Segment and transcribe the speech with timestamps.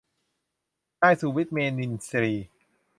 [1.01, 2.47] นายสุวิทย์ เมษินทรีย์